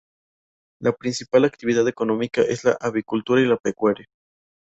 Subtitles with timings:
[0.81, 4.07] La principal actividad económica es la avicultura y la pecuaria.